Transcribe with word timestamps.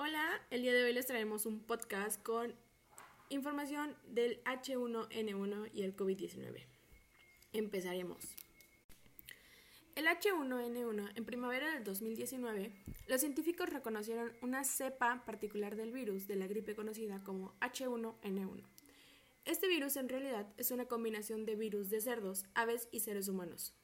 Hola, 0.00 0.40
el 0.50 0.62
día 0.62 0.72
de 0.72 0.84
hoy 0.84 0.92
les 0.92 1.06
traemos 1.06 1.44
un 1.44 1.58
podcast 1.58 2.22
con 2.22 2.54
información 3.30 3.96
del 4.06 4.40
H1N1 4.44 5.70
y 5.72 5.82
el 5.82 5.96
COVID-19. 5.96 6.66
Empezaremos. 7.52 8.36
El 9.96 10.06
H1N1 10.06 11.10
en 11.16 11.24
primavera 11.24 11.74
del 11.74 11.82
2019, 11.82 12.72
los 13.08 13.20
científicos 13.20 13.70
reconocieron 13.70 14.32
una 14.40 14.62
cepa 14.62 15.24
particular 15.26 15.74
del 15.74 15.90
virus 15.90 16.28
de 16.28 16.36
la 16.36 16.46
gripe 16.46 16.76
conocida 16.76 17.24
como 17.24 17.58
H1N1. 17.58 18.62
Este 19.46 19.66
virus 19.66 19.96
en 19.96 20.08
realidad 20.08 20.46
es 20.58 20.70
una 20.70 20.86
combinación 20.86 21.44
de 21.44 21.56
virus 21.56 21.90
de 21.90 22.00
cerdos, 22.00 22.44
aves 22.54 22.88
y 22.92 23.00
seres 23.00 23.26
humanos. 23.26 23.74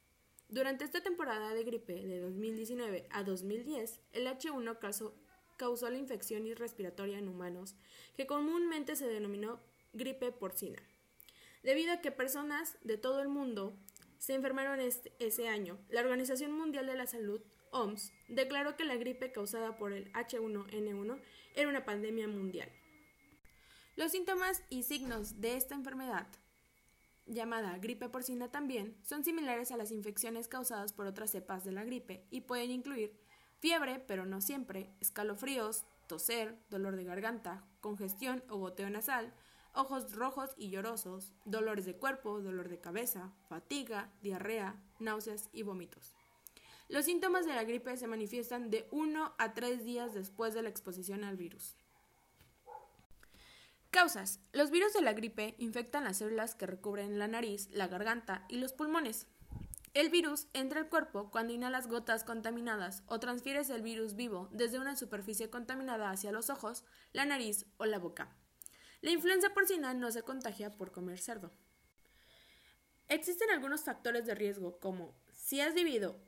Durante 0.48 0.84
esta 0.84 1.00
temporada 1.00 1.52
de 1.54 1.64
gripe 1.64 2.06
de 2.06 2.20
2019 2.20 3.08
a 3.10 3.24
2010, 3.24 4.00
el 4.12 4.28
H1 4.28 4.78
causó 4.78 5.16
causó 5.56 5.90
la 5.90 5.98
infección 5.98 6.44
respiratoria 6.56 7.18
en 7.18 7.28
humanos, 7.28 7.76
que 8.16 8.26
comúnmente 8.26 8.96
se 8.96 9.06
denominó 9.06 9.60
gripe 9.92 10.32
porcina, 10.32 10.82
debido 11.62 11.92
a 11.92 12.00
que 12.00 12.10
personas 12.10 12.76
de 12.82 12.98
todo 12.98 13.20
el 13.20 13.28
mundo 13.28 13.76
se 14.18 14.34
enfermaron 14.34 14.80
este, 14.80 15.12
ese 15.18 15.48
año. 15.48 15.78
La 15.90 16.00
Organización 16.00 16.52
Mundial 16.52 16.86
de 16.86 16.96
la 16.96 17.06
Salud, 17.06 17.42
OMS, 17.70 18.12
declaró 18.28 18.76
que 18.76 18.84
la 18.84 18.96
gripe 18.96 19.32
causada 19.32 19.76
por 19.76 19.92
el 19.92 20.10
H1N1 20.12 21.20
era 21.54 21.68
una 21.68 21.84
pandemia 21.84 22.26
mundial. 22.26 22.70
Los 23.96 24.12
síntomas 24.12 24.62
y 24.70 24.82
signos 24.82 25.40
de 25.40 25.56
esta 25.56 25.74
enfermedad, 25.74 26.26
llamada 27.26 27.78
gripe 27.78 28.08
porcina 28.08 28.50
también, 28.50 28.96
son 29.02 29.24
similares 29.24 29.70
a 29.70 29.76
las 29.76 29.92
infecciones 29.92 30.48
causadas 30.48 30.92
por 30.92 31.06
otras 31.06 31.30
cepas 31.30 31.64
de 31.64 31.72
la 31.72 31.84
gripe 31.84 32.26
y 32.30 32.42
pueden 32.42 32.70
incluir 32.70 33.12
Fiebre, 33.64 33.98
pero 33.98 34.26
no 34.26 34.42
siempre, 34.42 34.90
escalofríos, 35.00 35.86
toser, 36.06 36.54
dolor 36.68 36.96
de 36.96 37.04
garganta, 37.04 37.64
congestión 37.80 38.44
o 38.50 38.58
goteo 38.58 38.90
nasal, 38.90 39.32
ojos 39.72 40.12
rojos 40.12 40.50
y 40.58 40.68
llorosos, 40.68 41.32
dolores 41.46 41.86
de 41.86 41.96
cuerpo, 41.96 42.42
dolor 42.42 42.68
de 42.68 42.78
cabeza, 42.78 43.32
fatiga, 43.48 44.10
diarrea, 44.20 44.76
náuseas 44.98 45.48
y 45.54 45.62
vómitos. 45.62 46.14
Los 46.90 47.06
síntomas 47.06 47.46
de 47.46 47.54
la 47.54 47.64
gripe 47.64 47.96
se 47.96 48.06
manifiestan 48.06 48.68
de 48.68 48.86
1 48.90 49.32
a 49.38 49.54
3 49.54 49.82
días 49.82 50.12
después 50.12 50.52
de 50.52 50.60
la 50.60 50.68
exposición 50.68 51.24
al 51.24 51.38
virus. 51.38 51.74
Causas. 53.90 54.40
Los 54.52 54.70
virus 54.70 54.92
de 54.92 55.00
la 55.00 55.14
gripe 55.14 55.54
infectan 55.56 56.04
las 56.04 56.18
células 56.18 56.54
que 56.54 56.66
recubren 56.66 57.18
la 57.18 57.28
nariz, 57.28 57.70
la 57.70 57.88
garganta 57.88 58.44
y 58.50 58.58
los 58.58 58.74
pulmones. 58.74 59.26
El 59.94 60.10
virus 60.10 60.48
entra 60.54 60.80
al 60.80 60.88
cuerpo 60.88 61.30
cuando 61.30 61.52
inhalas 61.52 61.86
gotas 61.86 62.24
contaminadas 62.24 63.04
o 63.06 63.20
transfieres 63.20 63.70
el 63.70 63.82
virus 63.82 64.16
vivo 64.16 64.48
desde 64.50 64.80
una 64.80 64.96
superficie 64.96 65.50
contaminada 65.50 66.10
hacia 66.10 66.32
los 66.32 66.50
ojos, 66.50 66.84
la 67.12 67.24
nariz 67.24 67.66
o 67.76 67.86
la 67.86 68.00
boca. 68.00 68.36
La 69.02 69.12
influenza 69.12 69.54
porcina 69.54 69.94
no 69.94 70.10
se 70.10 70.22
contagia 70.22 70.76
por 70.76 70.90
comer 70.90 71.20
cerdo. 71.20 71.52
Existen 73.06 73.50
algunos 73.50 73.84
factores 73.84 74.26
de 74.26 74.34
riesgo 74.34 74.80
como 74.80 75.14
si 75.30 75.60
has 75.60 75.74
vivido 75.74 76.18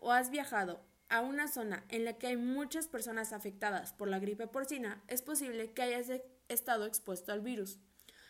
o 0.00 0.12
has 0.12 0.28
viajado 0.28 0.84
a 1.08 1.22
una 1.22 1.48
zona 1.48 1.86
en 1.88 2.04
la 2.04 2.18
que 2.18 2.26
hay 2.26 2.36
muchas 2.36 2.86
personas 2.86 3.32
afectadas 3.32 3.94
por 3.94 4.08
la 4.08 4.18
gripe 4.18 4.46
porcina, 4.46 5.02
es 5.08 5.22
posible 5.22 5.72
que 5.72 5.82
hayas 5.82 6.10
estado 6.48 6.84
expuesto 6.84 7.32
al 7.32 7.40
virus. 7.40 7.78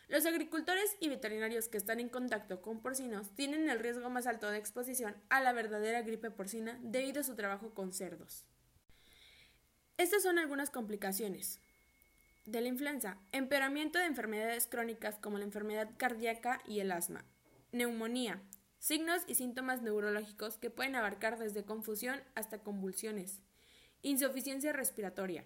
Los 0.07 0.25
agricultores 0.25 0.95
y 1.01 1.09
veterinarios 1.09 1.67
que 1.67 1.77
están 1.77 1.99
en 1.99 2.07
contacto 2.07 2.61
con 2.61 2.81
porcinos 2.81 3.35
tienen 3.35 3.69
el 3.69 3.79
riesgo 3.79 4.09
más 4.09 4.25
alto 4.25 4.49
de 4.49 4.57
exposición 4.57 5.15
a 5.29 5.41
la 5.41 5.51
verdadera 5.51 6.01
gripe 6.01 6.31
porcina 6.31 6.79
debido 6.81 7.19
a 7.19 7.25
su 7.25 7.35
trabajo 7.35 7.73
con 7.73 7.91
cerdos. 7.91 8.45
Estas 9.97 10.23
son 10.23 10.39
algunas 10.39 10.69
complicaciones 10.69 11.59
de 12.45 12.61
la 12.61 12.69
influenza, 12.69 13.17
empeoramiento 13.33 13.99
de 13.99 14.05
enfermedades 14.05 14.67
crónicas 14.67 15.17
como 15.19 15.37
la 15.37 15.43
enfermedad 15.43 15.89
cardíaca 15.97 16.61
y 16.65 16.79
el 16.79 16.93
asma, 16.93 17.25
neumonía, 17.73 18.41
signos 18.79 19.23
y 19.27 19.35
síntomas 19.35 19.81
neurológicos 19.81 20.57
que 20.57 20.69
pueden 20.69 20.95
abarcar 20.95 21.37
desde 21.37 21.65
confusión 21.65 22.21
hasta 22.35 22.59
convulsiones, 22.59 23.41
insuficiencia 24.01 24.71
respiratoria. 24.71 25.43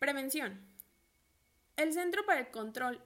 Prevención. 0.00 0.73
El 1.76 1.92
Centro 1.92 2.24
para 2.24 2.38
el 2.38 2.50
Control 2.52 3.00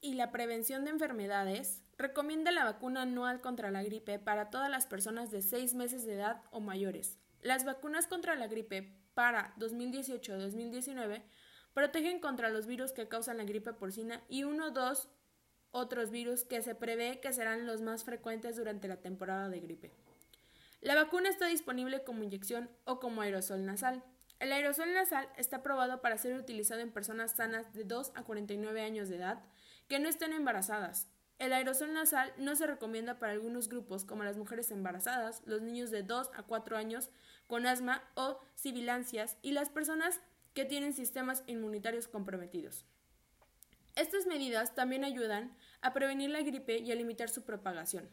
y 0.00 0.14
la 0.14 0.32
Prevención 0.32 0.84
de 0.84 0.90
Enfermedades 0.90 1.84
recomienda 1.96 2.50
la 2.50 2.64
vacuna 2.64 3.02
anual 3.02 3.40
contra 3.40 3.70
la 3.70 3.84
gripe 3.84 4.18
para 4.18 4.50
todas 4.50 4.68
las 4.68 4.86
personas 4.86 5.30
de 5.30 5.40
6 5.40 5.74
meses 5.74 6.04
de 6.04 6.14
edad 6.14 6.42
o 6.50 6.58
mayores. 6.58 7.16
Las 7.42 7.64
vacunas 7.64 8.08
contra 8.08 8.34
la 8.34 8.48
gripe 8.48 8.92
para 9.14 9.54
2018-2019 9.58 11.22
protegen 11.74 12.18
contra 12.18 12.48
los 12.50 12.66
virus 12.66 12.90
que 12.90 13.06
causan 13.06 13.36
la 13.36 13.44
gripe 13.44 13.72
porcina 13.72 14.20
y 14.28 14.42
uno 14.42 14.66
o 14.66 14.70
dos 14.72 15.08
otros 15.70 16.10
virus 16.10 16.42
que 16.42 16.60
se 16.60 16.74
prevé 16.74 17.20
que 17.20 17.32
serán 17.32 17.66
los 17.66 17.82
más 17.82 18.02
frecuentes 18.02 18.56
durante 18.56 18.88
la 18.88 18.96
temporada 18.96 19.48
de 19.48 19.60
gripe. 19.60 19.92
La 20.80 20.96
vacuna 20.96 21.28
está 21.28 21.46
disponible 21.46 22.02
como 22.02 22.24
inyección 22.24 22.68
o 22.84 22.98
como 22.98 23.22
aerosol 23.22 23.64
nasal. 23.64 24.02
El 24.38 24.52
aerosol 24.52 24.94
nasal 24.94 25.28
está 25.36 25.62
probado 25.62 26.00
para 26.00 26.16
ser 26.16 26.34
utilizado 26.34 26.80
en 26.80 26.92
personas 26.92 27.32
sanas 27.32 27.72
de 27.72 27.82
2 27.82 28.12
a 28.14 28.22
49 28.22 28.80
años 28.82 29.08
de 29.08 29.16
edad 29.16 29.42
que 29.88 29.98
no 29.98 30.08
estén 30.08 30.32
embarazadas. 30.32 31.08
El 31.38 31.52
aerosol 31.52 31.92
nasal 31.92 32.32
no 32.36 32.54
se 32.54 32.66
recomienda 32.66 33.18
para 33.18 33.32
algunos 33.32 33.68
grupos 33.68 34.04
como 34.04 34.24
las 34.24 34.36
mujeres 34.36 34.70
embarazadas, 34.70 35.42
los 35.44 35.62
niños 35.62 35.90
de 35.90 36.02
2 36.02 36.30
a 36.34 36.42
4 36.44 36.76
años 36.76 37.10
con 37.46 37.66
asma 37.66 38.02
o 38.14 38.40
sibilancias 38.54 39.36
y 39.42 39.52
las 39.52 39.70
personas 39.70 40.20
que 40.54 40.64
tienen 40.64 40.92
sistemas 40.92 41.42
inmunitarios 41.46 42.06
comprometidos. 42.06 42.84
Estas 43.96 44.26
medidas 44.26 44.74
también 44.76 45.04
ayudan 45.04 45.56
a 45.80 45.92
prevenir 45.92 46.30
la 46.30 46.42
gripe 46.42 46.78
y 46.78 46.92
a 46.92 46.94
limitar 46.94 47.28
su 47.28 47.44
propagación. 47.44 48.08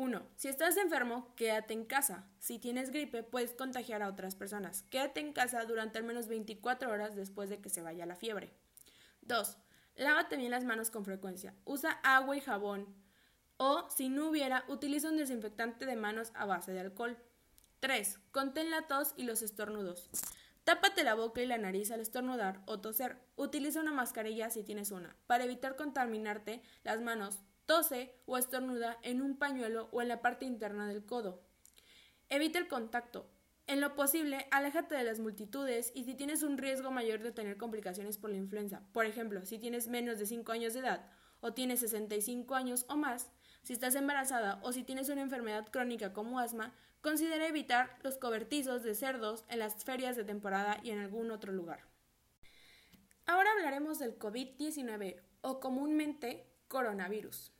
1. 0.00 0.26
Si 0.34 0.48
estás 0.48 0.78
enfermo, 0.78 1.34
quédate 1.36 1.74
en 1.74 1.84
casa. 1.84 2.26
Si 2.38 2.58
tienes 2.58 2.90
gripe, 2.90 3.22
puedes 3.22 3.52
contagiar 3.52 4.02
a 4.02 4.08
otras 4.08 4.34
personas. 4.34 4.80
Quédate 4.84 5.20
en 5.20 5.34
casa 5.34 5.62
durante 5.66 5.98
al 5.98 6.04
menos 6.04 6.26
24 6.26 6.90
horas 6.90 7.16
después 7.16 7.50
de 7.50 7.60
que 7.60 7.68
se 7.68 7.82
vaya 7.82 8.06
la 8.06 8.16
fiebre. 8.16 8.54
2. 9.20 9.58
Lávate 9.96 10.38
bien 10.38 10.52
las 10.52 10.64
manos 10.64 10.90
con 10.90 11.04
frecuencia. 11.04 11.54
Usa 11.66 12.00
agua 12.02 12.34
y 12.34 12.40
jabón. 12.40 12.86
O, 13.58 13.90
si 13.90 14.08
no 14.08 14.30
hubiera, 14.30 14.64
utiliza 14.68 15.10
un 15.10 15.18
desinfectante 15.18 15.84
de 15.84 15.96
manos 15.96 16.32
a 16.32 16.46
base 16.46 16.72
de 16.72 16.80
alcohol. 16.80 17.18
3. 17.80 18.20
Contén 18.32 18.70
la 18.70 18.88
tos 18.88 19.12
y 19.18 19.24
los 19.24 19.42
estornudos. 19.42 20.08
Tápate 20.64 21.04
la 21.04 21.12
boca 21.12 21.42
y 21.42 21.46
la 21.46 21.58
nariz 21.58 21.90
al 21.90 22.00
estornudar 22.00 22.62
o 22.64 22.80
toser. 22.80 23.18
Utiliza 23.36 23.80
una 23.80 23.92
mascarilla 23.92 24.48
si 24.48 24.62
tienes 24.62 24.92
una, 24.92 25.14
para 25.26 25.44
evitar 25.44 25.76
contaminarte 25.76 26.62
las 26.84 27.02
manos 27.02 27.40
tose 27.70 28.12
o 28.26 28.36
estornuda 28.36 28.98
en 29.04 29.22
un 29.22 29.38
pañuelo 29.38 29.88
o 29.92 30.02
en 30.02 30.08
la 30.08 30.20
parte 30.20 30.44
interna 30.44 30.88
del 30.88 31.06
codo. 31.06 31.40
Evita 32.28 32.58
el 32.58 32.66
contacto. 32.66 33.30
En 33.68 33.80
lo 33.80 33.94
posible, 33.94 34.48
aléjate 34.50 34.96
de 34.96 35.04
las 35.04 35.20
multitudes 35.20 35.92
y 35.94 36.02
si 36.02 36.16
tienes 36.16 36.42
un 36.42 36.58
riesgo 36.58 36.90
mayor 36.90 37.22
de 37.22 37.30
tener 37.30 37.56
complicaciones 37.58 38.18
por 38.18 38.30
la 38.30 38.38
influenza, 38.38 38.82
por 38.92 39.06
ejemplo, 39.06 39.46
si 39.46 39.60
tienes 39.60 39.86
menos 39.86 40.18
de 40.18 40.26
5 40.26 40.50
años 40.50 40.74
de 40.74 40.80
edad 40.80 41.08
o 41.38 41.52
tienes 41.54 41.78
65 41.78 42.56
años 42.56 42.86
o 42.88 42.96
más, 42.96 43.30
si 43.62 43.72
estás 43.72 43.94
embarazada 43.94 44.58
o 44.64 44.72
si 44.72 44.82
tienes 44.82 45.08
una 45.08 45.22
enfermedad 45.22 45.68
crónica 45.70 46.12
como 46.12 46.40
asma, 46.40 46.74
considera 47.02 47.46
evitar 47.46 47.96
los 48.02 48.18
cobertizos 48.18 48.82
de 48.82 48.96
cerdos 48.96 49.44
en 49.48 49.60
las 49.60 49.84
ferias 49.84 50.16
de 50.16 50.24
temporada 50.24 50.80
y 50.82 50.90
en 50.90 50.98
algún 50.98 51.30
otro 51.30 51.52
lugar. 51.52 51.84
Ahora 53.26 53.52
hablaremos 53.52 54.00
del 54.00 54.18
COVID-19 54.18 55.22
o 55.42 55.60
comúnmente 55.60 56.50
coronavirus. 56.66 57.52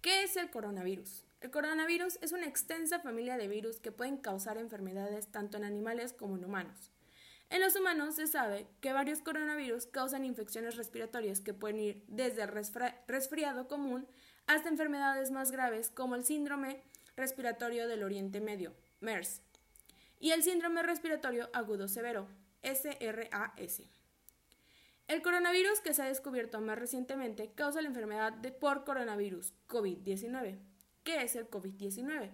¿Qué 0.00 0.22
es 0.22 0.36
el 0.38 0.48
coronavirus? 0.50 1.26
El 1.42 1.50
coronavirus 1.50 2.18
es 2.22 2.32
una 2.32 2.46
extensa 2.46 3.00
familia 3.00 3.36
de 3.36 3.48
virus 3.48 3.80
que 3.80 3.92
pueden 3.92 4.16
causar 4.16 4.56
enfermedades 4.56 5.30
tanto 5.30 5.58
en 5.58 5.64
animales 5.64 6.14
como 6.14 6.36
en 6.36 6.44
humanos. 6.46 6.90
En 7.50 7.60
los 7.60 7.76
humanos 7.76 8.14
se 8.14 8.26
sabe 8.26 8.66
que 8.80 8.94
varios 8.94 9.20
coronavirus 9.20 9.84
causan 9.84 10.24
infecciones 10.24 10.76
respiratorias 10.76 11.40
que 11.40 11.52
pueden 11.52 11.80
ir 11.80 12.04
desde 12.08 12.44
el 12.44 12.48
resfriado 13.08 13.68
común 13.68 14.06
hasta 14.46 14.70
enfermedades 14.70 15.30
más 15.32 15.50
graves 15.50 15.90
como 15.90 16.14
el 16.14 16.24
síndrome 16.24 16.82
respiratorio 17.14 17.86
del 17.86 18.02
Oriente 18.02 18.40
Medio, 18.40 18.74
MERS, 19.00 19.42
y 20.18 20.30
el 20.30 20.42
síndrome 20.42 20.82
respiratorio 20.82 21.50
agudo 21.52 21.88
severo, 21.88 22.26
SRAS. 22.62 23.99
El 25.10 25.22
coronavirus 25.22 25.80
que 25.80 25.92
se 25.92 26.02
ha 26.02 26.06
descubierto 26.06 26.60
más 26.60 26.78
recientemente 26.78 27.50
causa 27.56 27.82
la 27.82 27.88
enfermedad 27.88 28.32
de 28.32 28.52
por 28.52 28.84
coronavirus, 28.84 29.52
COVID-19. 29.66 30.60
¿Qué 31.02 31.22
es 31.22 31.34
el 31.34 31.50
COVID-19? 31.50 32.30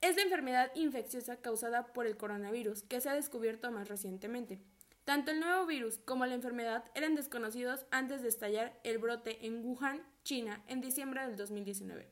Es 0.00 0.16
la 0.16 0.22
enfermedad 0.22 0.72
infecciosa 0.74 1.36
causada 1.36 1.92
por 1.92 2.06
el 2.06 2.16
coronavirus 2.16 2.82
que 2.84 3.02
se 3.02 3.10
ha 3.10 3.14
descubierto 3.14 3.70
más 3.70 3.90
recientemente. 3.90 4.58
Tanto 5.04 5.32
el 5.32 5.40
nuevo 5.40 5.66
virus 5.66 5.98
como 5.98 6.24
la 6.24 6.32
enfermedad 6.32 6.82
eran 6.94 7.14
desconocidos 7.14 7.84
antes 7.90 8.22
de 8.22 8.28
estallar 8.28 8.80
el 8.84 8.96
brote 8.96 9.44
en 9.44 9.62
Wuhan, 9.62 10.02
China, 10.24 10.64
en 10.66 10.80
diciembre 10.80 11.26
del 11.26 11.36
2019. 11.36 12.10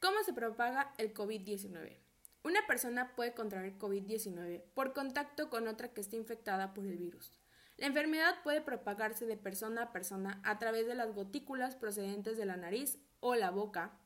¿Cómo 0.00 0.16
se 0.24 0.32
propaga 0.32 0.94
el 0.96 1.12
COVID-19? 1.12 1.98
Una 2.42 2.66
persona 2.66 3.14
puede 3.14 3.34
contraer 3.34 3.76
COVID-19 3.76 4.62
por 4.72 4.94
contacto 4.94 5.50
con 5.50 5.68
otra 5.68 5.92
que 5.92 6.00
esté 6.00 6.16
infectada 6.16 6.72
por 6.72 6.86
el 6.86 6.96
virus. 6.96 7.39
La 7.80 7.86
enfermedad 7.86 8.36
puede 8.44 8.60
propagarse 8.60 9.26
de 9.26 9.36
persona 9.36 9.82
a 9.82 9.92
persona 9.92 10.40
a 10.44 10.60
través 10.60 10.86
de 10.86 10.94
las 10.94 11.12
gotículas 11.12 11.74
procedentes 11.74 12.36
de 12.36 12.44
la 12.44 12.56
nariz 12.56 13.00
o 13.18 13.34
la 13.34 13.50
boca, 13.50 13.98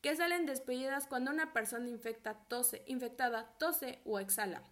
que 0.00 0.14
salen 0.14 0.46
despedidas 0.46 1.08
cuando 1.08 1.32
una 1.32 1.52
persona 1.52 1.88
infectada 1.88 2.46
tose 3.58 4.00
o 4.04 4.20
exhala. 4.20 4.62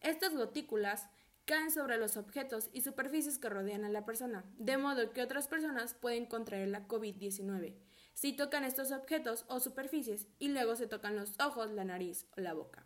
Estas 0.00 0.34
gotículas 0.34 1.08
caen 1.44 1.70
sobre 1.70 1.98
los 1.98 2.16
objetos 2.16 2.70
y 2.72 2.80
superficies 2.80 3.38
que 3.38 3.48
rodean 3.48 3.84
a 3.84 3.88
la 3.90 4.04
persona, 4.04 4.44
de 4.58 4.78
modo 4.78 5.12
que 5.12 5.22
otras 5.22 5.46
personas 5.46 5.94
pueden 5.94 6.26
contraer 6.26 6.68
la 6.68 6.88
COVID-19 6.88 7.76
si 8.20 8.34
tocan 8.34 8.64
estos 8.64 8.92
objetos 8.92 9.46
o 9.48 9.60
superficies 9.60 10.26
y 10.38 10.48
luego 10.48 10.76
se 10.76 10.86
tocan 10.86 11.16
los 11.16 11.40
ojos, 11.40 11.70
la 11.70 11.84
nariz 11.84 12.26
o 12.36 12.42
la 12.42 12.52
boca. 12.52 12.84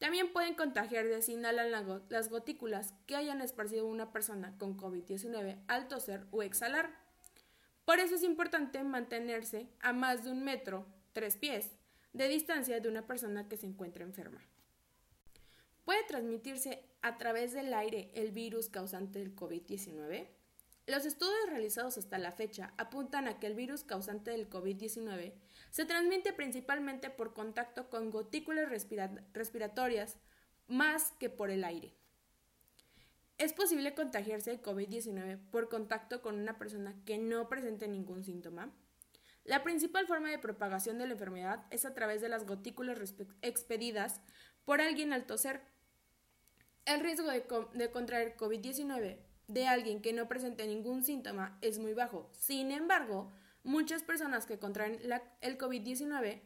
También 0.00 0.32
pueden 0.32 0.54
contagiarse 0.54 1.20
si 1.20 1.34
inhalan 1.34 1.70
las 2.08 2.30
gotículas 2.30 2.94
que 3.06 3.16
hayan 3.16 3.42
esparcido 3.42 3.86
una 3.86 4.12
persona 4.12 4.56
con 4.56 4.76
COVID-19 4.78 5.62
al 5.68 5.88
toser 5.88 6.26
o 6.30 6.42
exhalar. 6.42 6.90
Por 7.84 8.00
eso 8.00 8.14
es 8.14 8.22
importante 8.22 8.82
mantenerse 8.82 9.68
a 9.80 9.92
más 9.92 10.24
de 10.24 10.30
un 10.30 10.42
metro, 10.42 10.86
tres 11.12 11.36
pies, 11.36 11.76
de 12.14 12.28
distancia 12.28 12.80
de 12.80 12.88
una 12.88 13.06
persona 13.06 13.46
que 13.46 13.58
se 13.58 13.66
encuentra 13.66 14.02
enferma. 14.02 14.40
¿Puede 15.84 16.02
transmitirse 16.04 16.82
a 17.02 17.18
través 17.18 17.52
del 17.52 17.74
aire 17.74 18.10
el 18.14 18.32
virus 18.32 18.70
causante 18.70 19.18
del 19.18 19.36
COVID-19? 19.36 20.28
Los 20.86 21.04
estudios 21.04 21.50
realizados 21.50 21.98
hasta 21.98 22.16
la 22.16 22.32
fecha 22.32 22.72
apuntan 22.78 23.28
a 23.28 23.38
que 23.38 23.46
el 23.46 23.54
virus 23.54 23.84
causante 23.84 24.30
del 24.30 24.48
COVID-19 24.48 25.34
se 25.70 25.84
transmite 25.84 26.32
principalmente 26.32 27.10
por 27.10 27.32
contacto 27.32 27.88
con 27.88 28.10
gotículas 28.10 28.68
respiratorias 29.32 30.16
más 30.66 31.12
que 31.18 31.30
por 31.30 31.50
el 31.50 31.64
aire. 31.64 31.94
Es 33.38 33.52
posible 33.52 33.94
contagiarse 33.94 34.50
de 34.50 34.62
COVID-19 34.62 35.38
por 35.50 35.68
contacto 35.68 36.20
con 36.20 36.38
una 36.38 36.58
persona 36.58 36.94
que 37.06 37.16
no 37.16 37.48
presente 37.48 37.88
ningún 37.88 38.22
síntoma. 38.22 38.70
La 39.44 39.62
principal 39.62 40.06
forma 40.06 40.30
de 40.30 40.38
propagación 40.38 40.98
de 40.98 41.06
la 41.06 41.14
enfermedad 41.14 41.64
es 41.70 41.86
a 41.86 41.94
través 41.94 42.20
de 42.20 42.28
las 42.28 42.44
gotículas 42.44 42.98
expedidas 43.40 44.20
por 44.64 44.82
alguien 44.82 45.12
al 45.12 45.24
toser. 45.24 45.62
El 46.84 47.00
riesgo 47.00 47.30
de, 47.30 47.44
de 47.72 47.90
contraer 47.90 48.36
COVID-19 48.36 49.18
de 49.48 49.66
alguien 49.66 50.02
que 50.02 50.12
no 50.12 50.28
presente 50.28 50.66
ningún 50.66 51.02
síntoma 51.02 51.58
es 51.62 51.78
muy 51.78 51.94
bajo. 51.94 52.30
Sin 52.32 52.70
embargo, 52.70 53.32
muchas 53.62 54.02
personas 54.02 54.46
que 54.46 54.58
contraen 54.58 55.00
el 55.40 55.58
COVID-19 55.58 56.42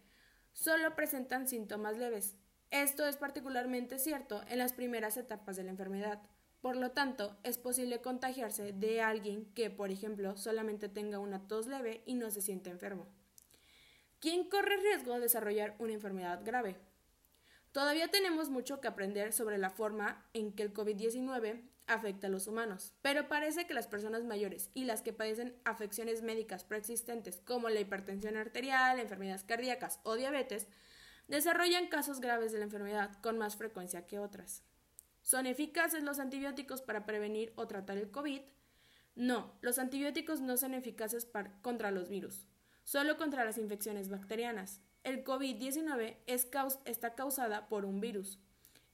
solo 0.52 0.94
presentan 0.94 1.48
síntomas 1.48 1.98
leves. 1.98 2.36
Esto 2.70 3.06
es 3.06 3.16
particularmente 3.16 3.98
cierto 3.98 4.42
en 4.48 4.58
las 4.58 4.72
primeras 4.72 5.16
etapas 5.16 5.56
de 5.56 5.64
la 5.64 5.70
enfermedad. 5.70 6.22
Por 6.60 6.76
lo 6.76 6.92
tanto, 6.92 7.36
es 7.42 7.58
posible 7.58 8.00
contagiarse 8.00 8.72
de 8.72 9.02
alguien 9.02 9.52
que, 9.54 9.70
por 9.70 9.90
ejemplo, 9.90 10.36
solamente 10.36 10.88
tenga 10.88 11.18
una 11.18 11.46
tos 11.46 11.66
leve 11.66 12.02
y 12.06 12.14
no 12.14 12.30
se 12.30 12.40
siente 12.40 12.70
enfermo. 12.70 13.06
¿Quién 14.18 14.48
corre 14.48 14.78
riesgo 14.78 15.12
de 15.14 15.20
desarrollar 15.20 15.76
una 15.78 15.92
enfermedad 15.92 16.40
grave? 16.42 16.78
Todavía 17.72 18.08
tenemos 18.08 18.48
mucho 18.48 18.80
que 18.80 18.88
aprender 18.88 19.32
sobre 19.32 19.58
la 19.58 19.68
forma 19.68 20.26
en 20.32 20.52
que 20.52 20.62
el 20.62 20.72
COVID-19 20.72 21.68
afecta 21.86 22.26
a 22.26 22.30
los 22.30 22.46
humanos, 22.46 22.94
pero 23.02 23.28
parece 23.28 23.66
que 23.66 23.74
las 23.74 23.86
personas 23.86 24.24
mayores 24.24 24.70
y 24.74 24.84
las 24.84 25.02
que 25.02 25.12
padecen 25.12 25.54
afecciones 25.64 26.22
médicas 26.22 26.64
preexistentes 26.64 27.40
como 27.44 27.68
la 27.68 27.80
hipertensión 27.80 28.36
arterial, 28.36 28.98
enfermedades 28.98 29.44
cardíacas 29.44 30.00
o 30.02 30.14
diabetes, 30.16 30.66
desarrollan 31.28 31.88
casos 31.88 32.20
graves 32.20 32.52
de 32.52 32.58
la 32.58 32.64
enfermedad 32.64 33.18
con 33.20 33.38
más 33.38 33.56
frecuencia 33.56 34.06
que 34.06 34.18
otras. 34.18 34.62
¿Son 35.22 35.46
eficaces 35.46 36.02
los 36.02 36.18
antibióticos 36.18 36.82
para 36.82 37.06
prevenir 37.06 37.52
o 37.56 37.66
tratar 37.66 37.96
el 37.96 38.10
COVID? 38.10 38.42
No, 39.14 39.56
los 39.62 39.78
antibióticos 39.78 40.40
no 40.40 40.56
son 40.56 40.74
eficaces 40.74 41.28
contra 41.62 41.90
los 41.90 42.08
virus, 42.08 42.46
solo 42.82 43.16
contra 43.16 43.44
las 43.44 43.58
infecciones 43.58 44.08
bacterianas. 44.08 44.80
El 45.02 45.24
COVID-19 45.24 46.18
está 46.26 47.14
causada 47.14 47.68
por 47.68 47.84
un 47.84 48.00
virus, 48.00 48.38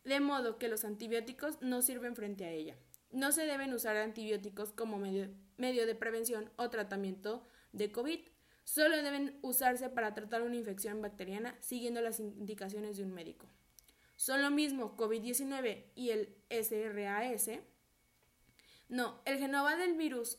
de 0.05 0.21
modo 0.21 0.59
que 0.59 0.69
los 0.69 0.85
antibióticos 0.85 1.61
no 1.61 1.83
sirven 1.83 2.17
frente 2.17 2.45
a 2.45 2.51
ella. 2.51 2.77
No 3.11 3.33
se 3.33 3.45
deben 3.45 3.73
usar 3.75 3.97
antibióticos 3.97 4.73
como 4.73 4.99
medio, 4.99 5.29
de 5.87 5.95
prevención 5.95 6.51
o 6.57 6.71
tratamiento 6.71 7.45
de 7.73 7.91
COVID. 7.91 8.21
Solo 8.65 8.97
deben 9.03 9.39
usarse 9.43 9.89
para 9.89 10.15
tratar 10.15 10.43
una 10.43 10.57
infección 10.57 11.03
bacteriana 11.03 11.57
siguiendo 11.61 12.01
las 12.01 12.21
indicaciones 12.21 12.97
de 12.97 13.03
un 13.03 13.13
médico. 13.13 13.47
Son 14.17 14.43
lo 14.43 14.51
mismo 14.51 14.97
COVID-19 14.97 15.87
y 15.95 16.11
el 16.11 16.37
SRAS. 16.51 17.51
No, 18.89 19.21
el 19.25 19.39
genoma 19.39 19.77
del 19.77 19.97
virus 19.97 20.39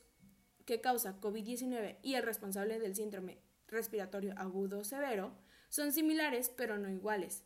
que 0.65 0.81
causa 0.81 1.19
COVID-19 1.19 1.97
y 2.03 2.13
el 2.13 2.23
responsable 2.23 2.79
del 2.79 2.95
síndrome 2.95 3.39
respiratorio 3.67 4.33
agudo 4.37 4.83
severo 4.83 5.33
son 5.69 5.91
similares 5.91 6.49
pero 6.49 6.77
no 6.77 6.89
iguales. 6.89 7.43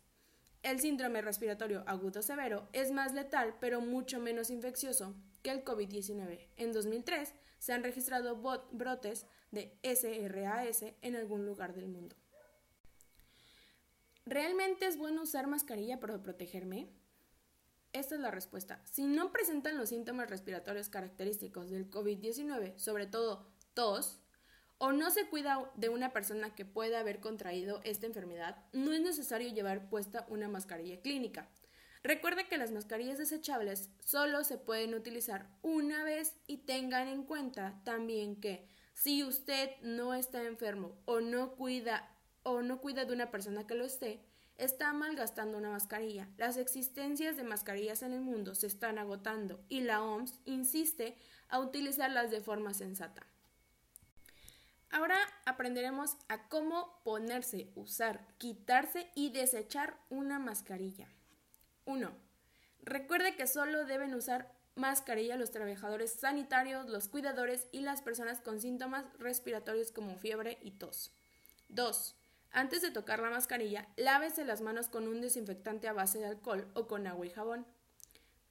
El 0.65 0.79
síndrome 0.79 1.21
respiratorio 1.21 1.83
agudo 1.85 2.23
severo 2.23 2.67
es 2.73 2.91
más 2.91 3.13
letal 3.13 3.56
pero 3.59 3.81
mucho 3.81 4.19
menos 4.19 4.50
infeccioso 4.50 5.15
que 5.44 5.51
el 5.51 5.63
COVID-19. 5.63 6.47
En 6.57 6.73
2003 6.73 7.35
se 7.59 7.73
han 7.73 7.83
registrado 7.83 8.35
brotes 8.71 9.27
de 9.51 9.77
SRAS 9.83 10.83
en 11.03 11.15
algún 11.15 11.45
lugar 11.45 11.75
del 11.75 11.88
mundo. 11.88 12.15
¿Realmente 14.25 14.88
es 14.88 14.97
bueno 14.97 15.21
usar 15.21 15.45
mascarilla 15.45 16.00
para 16.00 16.23
protegerme? 16.23 16.89
Esta 17.94 18.15
es 18.15 18.21
la 18.21 18.31
respuesta. 18.31 18.81
Si 18.85 19.06
no 19.06 19.31
presentan 19.31 19.77
los 19.77 19.89
síntomas 19.89 20.31
respiratorios 20.31 20.89
característicos 20.89 21.69
del 21.69 21.91
COVID-19, 21.91 22.75
sobre 22.79 23.06
todo 23.06 23.51
tos, 23.75 24.19
o 24.77 24.92
no 24.92 25.10
se 25.12 25.27
cuida 25.27 25.72
de 25.75 25.89
una 25.89 26.12
persona 26.12 26.54
que 26.54 26.66
pueda 26.66 27.00
haber 27.00 27.19
contraído 27.19 27.81
esta 27.83 28.06
enfermedad, 28.06 28.63
no 28.74 28.92
es 28.92 29.01
necesario 29.01 29.50
llevar 29.50 29.89
puesta 29.89 30.25
una 30.30 30.48
mascarilla 30.48 31.01
clínica. 31.01 31.50
Recuerde 32.04 32.48
que 32.48 32.57
las 32.57 32.72
mascarillas 32.72 33.18
desechables 33.18 33.89
solo 34.04 34.44
se 34.44 34.57
pueden 34.57 34.94
utilizar 34.94 35.50
una 35.63 36.04
vez 36.04 36.36
y 36.45 36.57
tengan 36.57 37.07
en 37.07 37.24
cuenta 37.24 37.81
también 37.83 38.39
que 38.39 38.68
si 38.94 39.24
usted 39.24 39.72
no 39.81 40.13
está 40.13 40.44
enfermo 40.44 40.95
o 41.06 41.19
no 41.19 41.56
cuida 41.56 42.12
o 42.44 42.62
no 42.62 42.80
cuida 42.80 43.06
de 43.06 43.13
una 43.13 43.31
persona 43.31 43.66
que 43.66 43.74
lo 43.74 43.86
esté, 43.86 44.22
está 44.57 44.94
malgastando 44.94 45.57
una 45.57 45.72
mascarilla. 45.72 46.30
Las 46.38 46.57
existencias 46.57 47.38
de 47.38 47.44
mascarillas 47.44 48.04
en 48.04 48.13
el 48.13 48.22
mundo 48.22 48.56
se 48.56 48.68
están 48.68 49.00
agotando 49.00 49.66
y 49.68 49.81
la 49.81 50.04
OMS 50.04 50.39
insiste 50.45 51.17
a 51.50 51.60
utilizarlas 51.60 52.32
de 52.32 52.41
forma 52.41 52.74
sensata. 52.74 53.25
Ahora 54.95 55.17
aprenderemos 55.43 56.15
a 56.29 56.47
cómo 56.47 57.01
ponerse, 57.03 57.69
usar, 57.75 58.25
quitarse 58.37 59.11
y 59.13 59.29
desechar 59.29 59.97
una 60.09 60.39
mascarilla. 60.39 61.09
1. 61.83 62.13
Recuerde 62.81 63.35
que 63.35 63.45
solo 63.45 63.83
deben 63.83 64.13
usar 64.13 64.53
mascarilla 64.75 65.35
los 65.35 65.51
trabajadores 65.51 66.13
sanitarios, 66.13 66.87
los 66.87 67.09
cuidadores 67.09 67.67
y 67.73 67.81
las 67.81 68.01
personas 68.01 68.39
con 68.39 68.61
síntomas 68.61 69.03
respiratorios 69.19 69.91
como 69.91 70.15
fiebre 70.15 70.59
y 70.61 70.71
tos. 70.71 71.11
2. 71.67 72.15
Antes 72.51 72.81
de 72.81 72.91
tocar 72.91 73.19
la 73.19 73.29
mascarilla, 73.29 73.89
lávese 73.97 74.45
las 74.45 74.61
manos 74.61 74.87
con 74.87 75.09
un 75.09 75.19
desinfectante 75.19 75.89
a 75.89 75.93
base 75.93 76.19
de 76.19 76.27
alcohol 76.27 76.71
o 76.73 76.87
con 76.87 77.05
agua 77.05 77.25
y 77.25 77.31
jabón. 77.31 77.67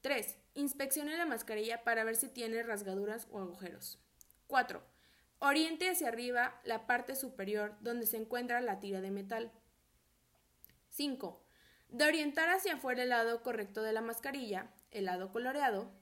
3. 0.02 0.36
Inspeccione 0.56 1.16
la 1.16 1.24
mascarilla 1.24 1.84
para 1.84 2.04
ver 2.04 2.16
si 2.16 2.28
tiene 2.28 2.62
rasgaduras 2.62 3.28
o 3.30 3.38
agujeros. 3.38 3.98
4. 4.46 4.93
Oriente 5.38 5.90
hacia 5.90 6.08
arriba 6.08 6.60
la 6.64 6.86
parte 6.86 7.16
superior 7.16 7.76
donde 7.80 8.06
se 8.06 8.16
encuentra 8.16 8.60
la 8.60 8.80
tira 8.80 9.00
de 9.00 9.10
metal. 9.10 9.52
5. 10.90 11.44
De 11.88 12.04
orientar 12.04 12.48
hacia 12.48 12.74
afuera 12.74 13.02
el 13.02 13.10
lado 13.10 13.42
correcto 13.42 13.82
de 13.82 13.92
la 13.92 14.00
mascarilla, 14.00 14.70
el 14.90 15.04
lado 15.06 15.32
coloreado. 15.32 15.92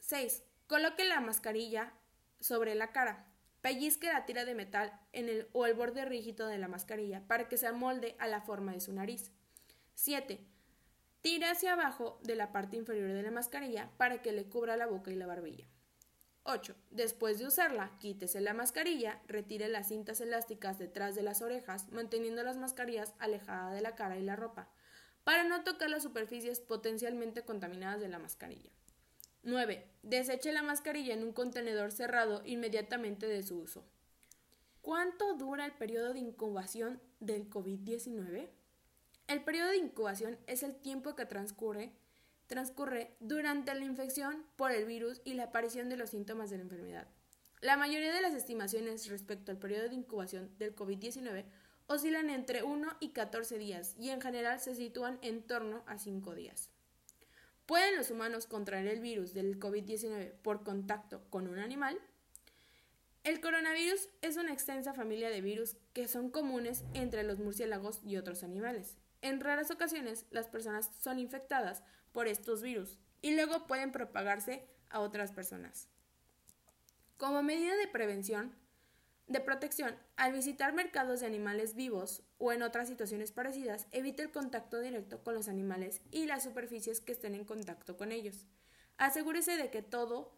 6. 0.00 0.42
Coloque 0.66 1.04
la 1.04 1.20
mascarilla 1.20 1.92
sobre 2.40 2.74
la 2.74 2.92
cara. 2.92 3.26
Pellizque 3.60 4.12
la 4.12 4.24
tira 4.24 4.44
de 4.44 4.54
metal 4.54 4.92
en 5.12 5.28
el, 5.28 5.48
o 5.52 5.66
el 5.66 5.74
borde 5.74 6.04
rígido 6.04 6.48
de 6.48 6.58
la 6.58 6.66
mascarilla 6.66 7.22
para 7.28 7.48
que 7.48 7.56
se 7.56 7.66
amolde 7.66 8.16
a 8.18 8.26
la 8.26 8.40
forma 8.40 8.72
de 8.72 8.80
su 8.80 8.92
nariz. 8.92 9.30
7. 9.94 10.44
Tire 11.20 11.46
hacia 11.46 11.74
abajo 11.74 12.18
de 12.22 12.34
la 12.34 12.50
parte 12.50 12.76
inferior 12.76 13.12
de 13.12 13.22
la 13.22 13.30
mascarilla 13.30 13.90
para 13.96 14.22
que 14.22 14.32
le 14.32 14.48
cubra 14.48 14.76
la 14.76 14.86
boca 14.86 15.12
y 15.12 15.14
la 15.14 15.26
barbilla. 15.26 15.68
8. 16.44 16.74
Después 16.90 17.38
de 17.38 17.46
usarla, 17.46 17.96
quítese 18.00 18.40
la 18.40 18.54
mascarilla, 18.54 19.20
retire 19.26 19.68
las 19.68 19.88
cintas 19.88 20.20
elásticas 20.20 20.78
detrás 20.78 21.14
de 21.14 21.22
las 21.22 21.40
orejas, 21.40 21.88
manteniendo 21.90 22.42
las 22.42 22.56
mascarillas 22.56 23.14
alejadas 23.18 23.74
de 23.74 23.80
la 23.80 23.94
cara 23.94 24.18
y 24.18 24.22
la 24.22 24.36
ropa, 24.36 24.68
para 25.24 25.44
no 25.44 25.62
tocar 25.62 25.88
las 25.88 26.02
superficies 26.02 26.60
potencialmente 26.60 27.44
contaminadas 27.44 28.00
de 28.00 28.08
la 28.08 28.18
mascarilla. 28.18 28.70
9. 29.44 29.86
Deseche 30.02 30.52
la 30.52 30.62
mascarilla 30.62 31.14
en 31.14 31.22
un 31.22 31.32
contenedor 31.32 31.92
cerrado 31.92 32.42
inmediatamente 32.44 33.26
de 33.26 33.42
su 33.42 33.58
uso. 33.58 33.84
¿Cuánto 34.80 35.34
dura 35.34 35.64
el 35.64 35.72
periodo 35.72 36.12
de 36.12 36.18
incubación 36.18 37.00
del 37.20 37.48
COVID-19? 37.48 38.48
El 39.28 39.44
periodo 39.44 39.70
de 39.70 39.76
incubación 39.76 40.38
es 40.46 40.64
el 40.64 40.74
tiempo 40.74 41.14
que 41.14 41.24
transcurre, 41.24 41.92
transcurre 42.52 43.16
durante 43.18 43.74
la 43.74 43.82
infección 43.82 44.44
por 44.56 44.72
el 44.72 44.84
virus 44.84 45.22
y 45.24 45.32
la 45.32 45.44
aparición 45.44 45.88
de 45.88 45.96
los 45.96 46.10
síntomas 46.10 46.50
de 46.50 46.58
la 46.58 46.64
enfermedad. 46.64 47.08
La 47.62 47.78
mayoría 47.78 48.12
de 48.12 48.20
las 48.20 48.34
estimaciones 48.34 49.08
respecto 49.08 49.50
al 49.50 49.58
periodo 49.58 49.88
de 49.88 49.94
incubación 49.94 50.50
del 50.58 50.76
COVID-19 50.76 51.46
oscilan 51.86 52.28
entre 52.28 52.62
1 52.62 52.96
y 53.00 53.12
14 53.12 53.56
días 53.56 53.94
y 53.98 54.10
en 54.10 54.20
general 54.20 54.60
se 54.60 54.74
sitúan 54.74 55.18
en 55.22 55.42
torno 55.42 55.82
a 55.86 55.96
5 55.96 56.34
días. 56.34 56.68
¿Pueden 57.64 57.96
los 57.96 58.10
humanos 58.10 58.46
contraer 58.46 58.86
el 58.86 59.00
virus 59.00 59.32
del 59.32 59.58
COVID-19 59.58 60.32
por 60.42 60.62
contacto 60.62 61.22
con 61.30 61.48
un 61.48 61.58
animal? 61.58 61.98
El 63.24 63.40
coronavirus 63.40 64.10
es 64.20 64.36
una 64.36 64.52
extensa 64.52 64.92
familia 64.92 65.30
de 65.30 65.40
virus 65.40 65.78
que 65.94 66.06
son 66.06 66.28
comunes 66.28 66.84
entre 66.92 67.22
los 67.22 67.38
murciélagos 67.38 68.02
y 68.04 68.18
otros 68.18 68.42
animales. 68.42 68.98
En 69.22 69.40
raras 69.40 69.70
ocasiones, 69.70 70.26
las 70.30 70.48
personas 70.48 70.90
son 70.98 71.18
infectadas 71.18 71.82
por 72.12 72.28
estos 72.28 72.62
virus 72.62 72.98
y 73.20 73.34
luego 73.34 73.66
pueden 73.66 73.92
propagarse 73.92 74.66
a 74.90 75.00
otras 75.00 75.32
personas. 75.32 75.88
Como 77.16 77.42
medida 77.42 77.76
de 77.76 77.86
prevención, 77.86 78.54
de 79.28 79.40
protección, 79.40 79.96
al 80.16 80.32
visitar 80.32 80.74
mercados 80.74 81.20
de 81.20 81.26
animales 81.26 81.74
vivos 81.74 82.22
o 82.38 82.52
en 82.52 82.62
otras 82.62 82.88
situaciones 82.88 83.32
parecidas, 83.32 83.86
evite 83.92 84.22
el 84.22 84.30
contacto 84.30 84.80
directo 84.80 85.22
con 85.22 85.34
los 85.34 85.48
animales 85.48 86.02
y 86.10 86.26
las 86.26 86.42
superficies 86.42 87.00
que 87.00 87.12
estén 87.12 87.34
en 87.34 87.44
contacto 87.44 87.96
con 87.96 88.12
ellos. 88.12 88.44
Asegúrese 88.98 89.56
de 89.56 89.70
que 89.70 89.82
todo 89.82 90.32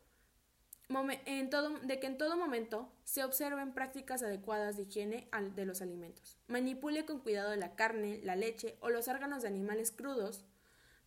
en 1.26 1.50
todo, 1.50 1.78
de 1.80 1.98
que 1.98 2.06
en 2.06 2.18
todo 2.18 2.36
momento 2.36 2.92
se 3.04 3.24
observen 3.24 3.72
prácticas 3.72 4.22
adecuadas 4.22 4.76
de 4.76 4.82
higiene 4.82 5.28
de 5.54 5.64
los 5.64 5.80
alimentos. 5.80 6.38
Manipule 6.46 7.06
con 7.06 7.20
cuidado 7.20 7.56
la 7.56 7.74
carne, 7.74 8.20
la 8.22 8.36
leche 8.36 8.76
o 8.80 8.90
los 8.90 9.08
órganos 9.08 9.42
de 9.42 9.48
animales 9.48 9.90
crudos 9.90 10.44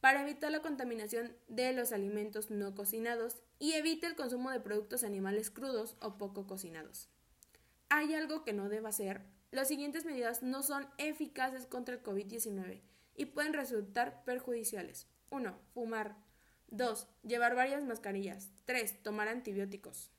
para 0.01 0.22
evitar 0.22 0.51
la 0.51 0.62
contaminación 0.62 1.36
de 1.48 1.74
los 1.74 1.92
alimentos 1.92 2.50
no 2.50 2.75
cocinados 2.75 3.38
y 3.60 3.74
evite 3.74 4.08
el 4.08 4.16
consumo 4.16 4.51
de 4.51 4.60
productos 4.60 5.04
animales 5.04 5.50
crudos 5.50 5.98
o 6.01 6.18
poco 6.18 6.46
cocinados. 6.48 7.10
Hay 7.89 8.13
algo 8.13 8.44
que 8.44 8.54
no 8.54 8.70
deba 8.70 8.89
hacer. 8.89 9.22
Las 9.51 9.70
siguientes 9.70 10.06
medidas 10.06 10.44
no 10.44 10.62
son 10.62 10.88
eficaces 10.98 11.66
contra 11.66 11.96
el 11.96 12.04
COVID-19 12.04 12.82
y 13.16 13.25
pueden 13.25 13.54
resultar 13.54 14.24
perjudiciales. 14.25 15.08
1. 15.30 15.58
Fumar. 15.74 16.16
2. 16.70 17.08
Llevar 17.24 17.56
varias 17.56 17.84
mascarillas. 17.84 18.51
3. 18.66 19.04
Tomar 19.04 19.30
antibióticos. 19.30 20.12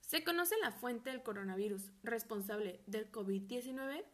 ¿Se 0.00 0.22
conoce 0.24 0.54
la 0.60 0.72
fuente 0.72 1.10
del 1.10 1.22
coronavirus 1.22 1.90
responsable 2.02 2.82
del 2.86 3.10
COVID-19? 3.10 4.04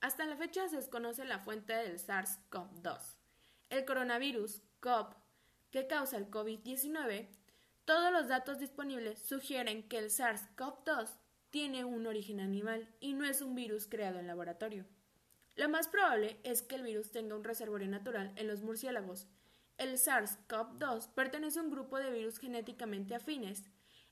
Hasta 0.00 0.24
la 0.24 0.36
fecha 0.36 0.68
se 0.68 0.76
desconoce 0.76 1.24
la 1.24 1.40
fuente 1.40 1.72
del 1.72 1.98
SARS-CoV-2. 1.98 3.17
El 3.70 3.84
coronavirus 3.84 4.62
CoV 4.80 5.14
que 5.70 5.86
causa 5.86 6.16
el 6.16 6.30
COVID-19, 6.30 7.28
todos 7.84 8.12
los 8.12 8.28
datos 8.28 8.58
disponibles 8.58 9.20
sugieren 9.20 9.88
que 9.88 9.98
el 9.98 10.10
SARS-CoV-2 10.10 11.10
tiene 11.50 11.84
un 11.84 12.06
origen 12.06 12.40
animal 12.40 12.88
y 13.00 13.14
no 13.14 13.24
es 13.24 13.42
un 13.42 13.54
virus 13.54 13.86
creado 13.86 14.18
en 14.18 14.26
laboratorio. 14.26 14.86
Lo 15.56 15.68
más 15.68 15.88
probable 15.88 16.38
es 16.44 16.62
que 16.62 16.76
el 16.76 16.82
virus 16.82 17.10
tenga 17.10 17.34
un 17.34 17.44
reservorio 17.44 17.88
natural 17.88 18.32
en 18.36 18.46
los 18.46 18.62
murciélagos 18.62 19.26
el 19.78 19.96
SARS-CoV-2 19.96 21.14
pertenece 21.14 21.60
a 21.60 21.62
un 21.62 21.70
grupo 21.70 21.98
de 21.98 22.10
virus 22.10 22.38
genéticamente 22.38 23.14
afines, 23.14 23.64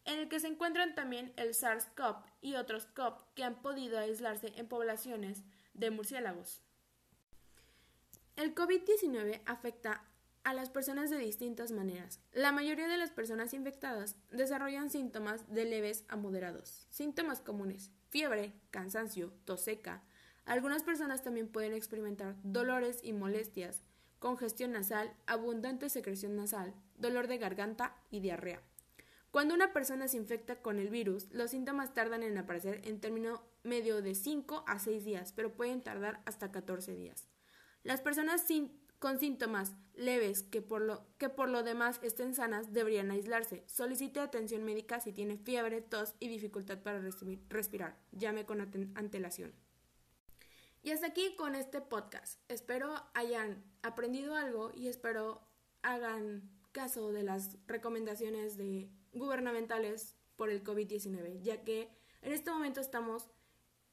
en 0.04 0.20
el 0.20 0.28
que 0.28 0.38
se 0.38 0.46
encuentran 0.46 0.94
también 0.94 1.32
el 1.36 1.54
SARS-CoV 1.54 2.22
y 2.40 2.54
otros 2.54 2.86
CoV 2.86 3.14
que 3.34 3.42
han 3.42 3.60
podido 3.60 3.98
aislarse 3.98 4.52
en 4.56 4.68
poblaciones 4.68 5.42
de 5.74 5.90
murciélagos. 5.90 6.62
El 8.36 8.54
COVID-19 8.54 9.40
afecta 9.46 10.04
a 10.44 10.52
las 10.52 10.68
personas 10.68 11.08
de 11.08 11.16
distintas 11.16 11.72
maneras. 11.72 12.20
La 12.32 12.52
mayoría 12.52 12.86
de 12.86 12.98
las 12.98 13.10
personas 13.10 13.54
infectadas 13.54 14.14
desarrollan 14.30 14.90
síntomas 14.90 15.50
de 15.50 15.64
leves 15.64 16.04
a 16.08 16.16
moderados. 16.16 16.86
Síntomas 16.90 17.40
comunes: 17.40 17.90
fiebre, 18.10 18.52
cansancio, 18.70 19.32
tos 19.46 19.62
seca. 19.62 20.04
Algunas 20.44 20.82
personas 20.82 21.22
también 21.22 21.48
pueden 21.48 21.72
experimentar 21.72 22.36
dolores 22.42 23.00
y 23.02 23.14
molestias, 23.14 23.82
congestión 24.18 24.72
nasal, 24.72 25.16
abundante 25.26 25.88
secreción 25.88 26.36
nasal, 26.36 26.74
dolor 26.98 27.28
de 27.28 27.38
garganta 27.38 27.96
y 28.10 28.20
diarrea. 28.20 28.60
Cuando 29.30 29.54
una 29.54 29.72
persona 29.72 30.08
se 30.08 30.18
infecta 30.18 30.56
con 30.56 30.78
el 30.78 30.90
virus, 30.90 31.26
los 31.32 31.52
síntomas 31.52 31.94
tardan 31.94 32.22
en 32.22 32.36
aparecer 32.36 32.82
en 32.84 33.00
término 33.00 33.42
medio 33.62 34.02
de 34.02 34.14
5 34.14 34.64
a 34.66 34.78
6 34.78 35.04
días, 35.06 35.32
pero 35.32 35.54
pueden 35.54 35.80
tardar 35.80 36.20
hasta 36.26 36.52
14 36.52 36.94
días. 36.94 37.26
Las 37.86 38.00
personas 38.00 38.44
con 38.98 39.20
síntomas 39.20 39.76
leves 39.94 40.42
que 40.42 40.60
por, 40.60 40.80
lo, 40.80 41.62
demás 41.62 42.00
estén 42.02 42.34
sanas 42.34 42.72
deberían 42.72 43.12
aislarse. 43.12 43.62
Solicite 43.68 44.18
atención 44.18 44.64
médica 44.64 44.98
si 44.98 45.12
tiene 45.12 45.38
fiebre, 45.38 45.82
tos 45.82 46.16
y 46.18 46.26
dificultad 46.26 46.82
para 46.82 47.00
respirar. 47.48 47.96
Llame 48.10 48.44
con 48.44 48.60
antelación. 48.96 49.54
Y 50.82 50.90
hasta 50.90 51.06
aquí 51.06 51.36
con 51.36 51.54
este 51.54 51.80
podcast. 51.80 52.40
Espero 52.50 52.92
hayan 53.14 53.62
aprendido 53.82 54.34
algo 54.34 54.72
y 54.74 54.88
espero 54.88 55.40
hagan 55.82 56.50
caso 56.72 57.12
de 57.12 57.22
las 57.22 57.56
recomendaciones 57.68 58.56
de 58.56 58.90
gubernamentales 59.12 60.16
por 60.34 60.50
el 60.50 60.64
COVID-19, 60.64 61.40
ya 61.40 61.62
que 61.62 61.88
en 62.22 62.32
este 62.32 62.50
momento 62.50 62.80
estamos 62.80 63.30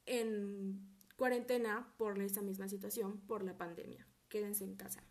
en 0.04 0.93
cuarentena 1.16 1.92
por 1.96 2.20
esa 2.20 2.42
misma 2.42 2.68
situación, 2.68 3.20
por 3.26 3.42
la 3.42 3.56
pandemia. 3.56 4.06
Quédense 4.28 4.64
en 4.64 4.76
casa. 4.76 5.02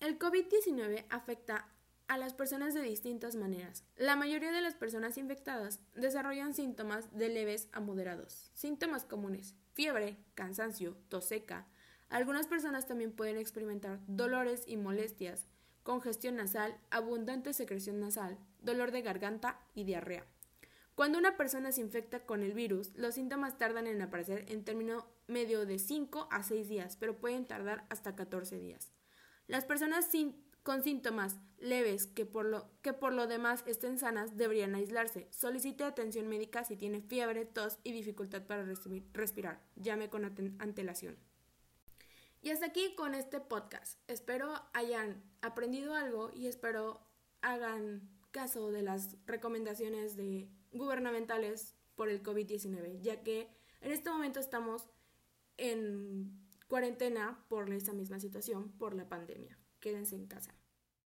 El 0.00 0.18
COVID-19 0.18 1.04
afecta 1.10 1.68
a 2.08 2.18
las 2.18 2.34
personas 2.34 2.74
de 2.74 2.82
distintas 2.82 3.36
maneras. 3.36 3.84
La 3.96 4.16
mayoría 4.16 4.50
de 4.50 4.62
las 4.62 4.74
personas 4.74 5.16
infectadas 5.16 5.78
desarrollan 5.94 6.54
síntomas 6.54 7.16
de 7.16 7.28
leves 7.28 7.68
a 7.72 7.80
moderados. 7.80 8.50
Síntomas 8.54 9.04
comunes: 9.04 9.54
fiebre, 9.74 10.16
cansancio, 10.34 10.96
tos 11.08 11.26
seca. 11.26 11.68
Algunas 12.08 12.48
personas 12.48 12.88
también 12.88 13.12
pueden 13.12 13.36
experimentar 13.36 14.00
dolores 14.08 14.64
y 14.66 14.76
molestias, 14.76 15.46
congestión 15.84 16.34
nasal, 16.34 16.76
abundante 16.90 17.52
secreción 17.52 18.00
nasal, 18.00 18.38
dolor 18.60 18.90
de 18.90 19.02
garganta 19.02 19.60
y 19.74 19.84
diarrea. 19.84 20.26
Cuando 21.00 21.16
una 21.16 21.38
persona 21.38 21.72
se 21.72 21.80
infecta 21.80 22.26
con 22.26 22.42
el 22.42 22.52
virus, 22.52 22.94
los 22.94 23.14
síntomas 23.14 23.56
tardan 23.56 23.86
en 23.86 24.02
aparecer 24.02 24.44
en 24.48 24.66
término 24.66 25.06
medio 25.28 25.64
de 25.64 25.78
5 25.78 26.28
a 26.30 26.42
6 26.42 26.68
días, 26.68 26.98
pero 27.00 27.16
pueden 27.16 27.46
tardar 27.46 27.86
hasta 27.88 28.14
14 28.14 28.58
días. 28.58 28.92
Las 29.46 29.64
personas 29.64 30.10
con 30.62 30.84
síntomas 30.84 31.38
leves 31.56 32.06
que 32.06 32.26
por, 32.26 32.44
lo, 32.44 32.68
que 32.82 32.92
por 32.92 33.14
lo 33.14 33.26
demás 33.26 33.64
estén 33.66 33.98
sanas 33.98 34.36
deberían 34.36 34.74
aislarse. 34.74 35.26
Solicite 35.30 35.84
atención 35.84 36.28
médica 36.28 36.64
si 36.64 36.76
tiene 36.76 37.00
fiebre, 37.00 37.46
tos 37.46 37.78
y 37.82 37.92
dificultad 37.92 38.42
para 38.42 38.66
respirar. 39.14 39.62
Llame 39.76 40.10
con 40.10 40.26
antelación. 40.58 41.16
Y 42.42 42.50
hasta 42.50 42.66
aquí 42.66 42.94
con 42.94 43.14
este 43.14 43.40
podcast. 43.40 43.98
Espero 44.06 44.52
hayan 44.74 45.22
aprendido 45.40 45.94
algo 45.94 46.30
y 46.34 46.46
espero 46.46 47.00
hagan 47.40 48.06
caso 48.32 48.70
de 48.70 48.82
las 48.82 49.16
recomendaciones 49.24 50.14
de 50.14 50.50
gubernamentales 50.72 51.76
por 51.94 52.08
el 52.08 52.22
COVID-19, 52.22 53.00
ya 53.00 53.22
que 53.22 53.48
en 53.80 53.92
este 53.92 54.10
momento 54.10 54.40
estamos 54.40 54.88
en 55.56 56.46
cuarentena 56.68 57.44
por 57.48 57.72
esta 57.72 57.92
misma 57.92 58.20
situación, 58.20 58.72
por 58.78 58.94
la 58.94 59.08
pandemia. 59.08 59.58
Quédense 59.80 60.14
en 60.14 60.26
casa. 60.26 60.59